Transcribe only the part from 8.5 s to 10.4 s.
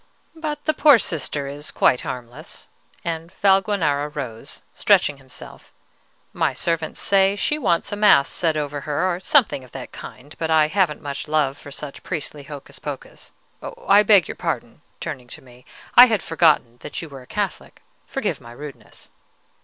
over her, or something of that kind;